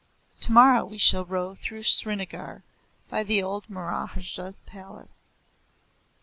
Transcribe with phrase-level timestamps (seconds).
[0.39, 2.63] Tomorrow we shall row through Srinagar,
[3.07, 5.27] by the old Maharaja's palace."